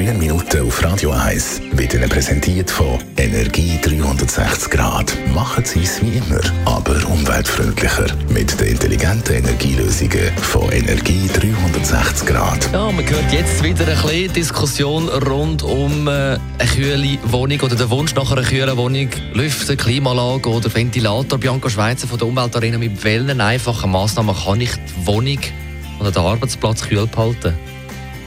[0.00, 5.14] Die grünen Minuten auf Radio 1 wird Ihnen präsentiert von Energie 360 Grad.
[5.34, 8.06] Machen Sie es wie immer, aber umweltfreundlicher.
[8.30, 12.70] Mit den intelligenten Energielösungen von Energie 360 Grad.
[12.72, 16.40] Ja, man hört jetzt wieder ein bisschen Diskussion rund um äh, eine
[16.74, 19.10] kühle Wohnung oder den Wunsch nach einer kühlen Wohnung.
[19.34, 21.38] Lüften, Klimaanlage oder Ventilator.
[21.38, 25.40] Bianca Schweizer von der Umweltarena mit welchen einfachen Massnahmen kann ich die Wohnung
[26.00, 27.52] oder den Arbeitsplatz kühl behalten?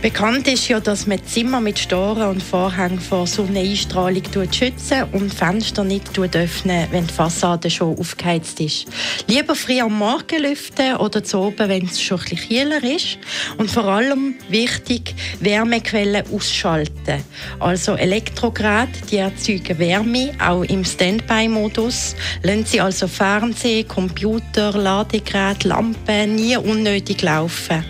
[0.04, 4.22] Bekannt ist ja, dass man Zimmer mit Storen und Vorhängen vor Sonneneinstrahlung
[4.52, 8.86] schützen und Fenster nicht öffnen, wenn die Fassade schon aufgeheizt ist.
[9.28, 13.18] Lieber früh am Morgen lüften oder zu oben, wenn es schon ein bisschen kühler ist.
[13.58, 17.24] Und vor allem wichtig, Wärmequellen ausschalten.
[17.62, 22.18] Also Elektrogeräte, die erzeugen Wärme, auch im Standby-Modus.
[22.42, 27.86] Lassen Sie also Fernsehen, Computer, Ladegeräte, Lampen nie unnötig laufen.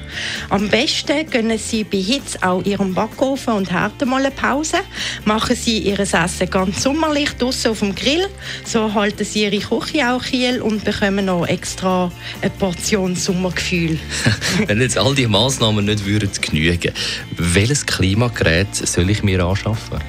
[0.51, 4.77] Am besten gönnen Sie bei Hitze auch Ihrem Backofen und Herd mal eine Pause.
[5.25, 8.27] Machen Sie Ihr Essen ganz sommerlich draußen auf dem Grill.
[8.65, 13.97] So halten Sie Ihre Küche auch kühl und bekommen noch extra eine Portion Sommergefühl.
[14.67, 16.93] Wenn jetzt all diese Massnahmen nicht würden genügen,
[17.37, 19.99] welches Klimagerät soll ich mir anschaffen?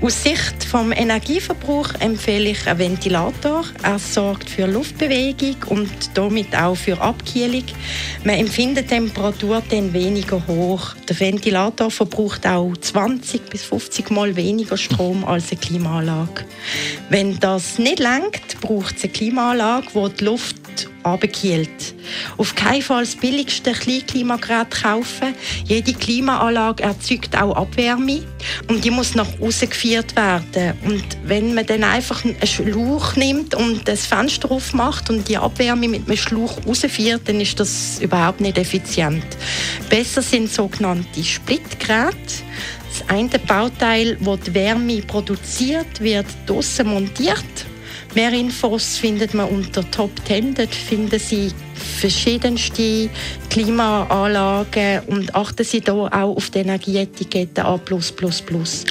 [0.00, 3.64] Aus Sicht vom Energieverbrauch empfehle ich einen Ventilator.
[3.82, 7.64] Er sorgt für Luftbewegung und damit auch für Abkühlung.
[8.22, 10.94] Man empfindet die Temperatur dann weniger hoch.
[11.08, 16.44] Der Ventilator verbraucht auch 20 bis 50 Mal weniger Strom als eine Klimaanlage.
[17.10, 20.67] Wenn das nicht lenkt, braucht es eine Klimaanlage, wo die Luft
[21.14, 21.94] abgekühlt.
[22.36, 25.34] Auf keinen Fall das billigste Kleinklimagerät kaufen.
[25.64, 28.22] Jede Klimaanlage erzeugt auch Abwärme
[28.68, 30.74] und die muss nach außen geführt werden.
[30.84, 35.88] Und wenn man dann einfach einen Schlauch nimmt und das Fenster aufmacht und die Abwärme
[35.88, 39.26] mit einem Schlauch rausführt, dann ist das überhaupt nicht effizient.
[39.90, 42.16] Besser sind sogenannte Splitgeräte.
[42.88, 47.44] Das eine Bauteil, das die Wärme produziert, wird draussen montiert
[48.14, 50.54] Mehr Infos findet man unter Top 10.
[50.54, 53.10] Dort finden Sie verschiedenste
[53.50, 57.80] Klimaanlagen und achten Sie hier auch auf die Energieetikette A+++.
[57.82, 58.04] Also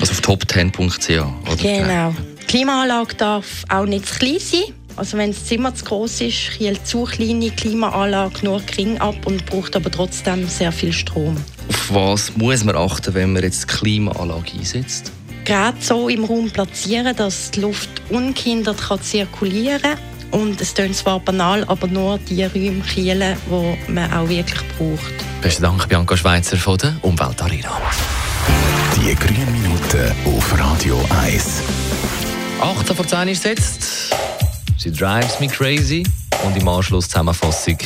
[0.01, 1.61] auf top10.ch?
[1.61, 2.13] Genau.
[2.41, 4.73] Die Klimaanlage darf auch nicht zu klein sein.
[4.95, 9.45] Also wenn das Zimmer zu groß ist, hielt zu kleine Klimaanlage nur gering ab und
[9.45, 11.37] braucht aber trotzdem sehr viel Strom.
[11.69, 15.11] Auf was muss man achten, wenn man jetzt die Klimaanlage einsetzt?
[15.47, 19.97] Gerade so im Raum platzieren, dass die Luft ungehindert kann zirkulieren kann.
[20.41, 25.13] Und es klingt zwar banal, aber nur die Räume kühlen, die man auch wirklich braucht.
[25.41, 27.81] Besten Dank, Bianca Schweizer von der Umweltarena.
[28.97, 31.61] Die grünen Minuten auf Radio 1.
[32.59, 34.13] 8 vor 10 ist jetzt.
[34.77, 36.03] Sie drives me crazy.
[36.43, 37.77] Und im Anschluss Zusammenfassung.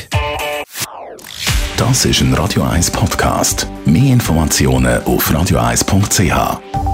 [1.78, 3.68] Das ist ein Radio 1 Podcast.
[3.86, 6.91] Mehr Informationen auf radio1.ch.